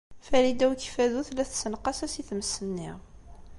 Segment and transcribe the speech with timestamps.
[0.27, 2.91] Farida n Ukeffadu tella tessenqas-as i tmes-nni.